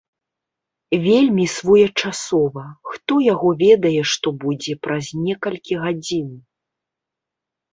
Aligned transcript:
Вельмі 1.07 1.45
своечасова, 1.55 2.65
хто 2.93 3.13
яго 3.33 3.49
ведае, 3.65 3.93
што 4.13 4.27
будзе 4.47 4.73
праз 4.89 5.05
некалькі 5.27 5.73
гадзін. 5.83 6.29